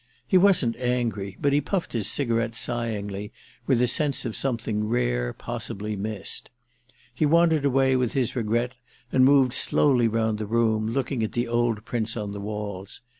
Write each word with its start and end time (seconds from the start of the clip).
He 0.25 0.35
wasn't 0.35 0.75
angry, 0.77 1.37
but 1.39 1.53
he 1.53 1.61
puffed 1.61 1.93
his 1.93 2.09
cigarette 2.09 2.55
sighingly, 2.55 3.31
with 3.67 3.77
the 3.77 3.85
sense 3.85 4.25
of 4.25 4.35
something 4.35 4.87
rare 4.87 5.31
possibly 5.31 5.95
missed. 5.95 6.49
He 7.13 7.27
wandered 7.27 7.65
away 7.65 7.95
with 7.95 8.13
his 8.13 8.35
regret 8.35 8.73
and 9.11 9.23
moved 9.23 9.53
slowly 9.53 10.07
round 10.07 10.39
the 10.39 10.47
room, 10.47 10.87
looking 10.89 11.21
at 11.21 11.33
the 11.33 11.47
old 11.47 11.85
prints 11.85 12.17
on 12.17 12.31
the 12.31 12.39
walls. 12.41 13.01